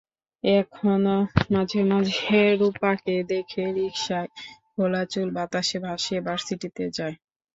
এখনো 0.43 1.15
মাঝে 1.53 1.81
মাঝে 1.91 2.19
রূপাকে 2.59 3.15
দেখি, 3.31 3.63
রিকশায় 3.77 4.29
খোলা 4.71 5.01
চুল 5.11 5.27
বাতাসে 5.37 5.77
ভাসিয়ে 5.85 6.19
ভার্সিটিতে 6.27 6.83
যায়। 6.97 7.15